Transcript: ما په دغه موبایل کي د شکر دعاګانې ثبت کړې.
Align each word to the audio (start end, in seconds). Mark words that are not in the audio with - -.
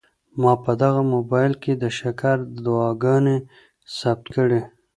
ما 0.41 0.53
په 0.63 0.71
دغه 0.81 1.01
موبایل 1.13 1.53
کي 1.63 1.73
د 1.75 1.83
شکر 1.99 2.37
دعاګانې 2.63 3.37
ثبت 3.97 4.25
کړې. 4.35 4.61